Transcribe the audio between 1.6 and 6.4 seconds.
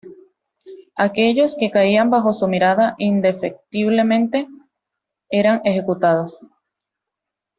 caían bajo su mirada indefectiblemente eran ejecutados.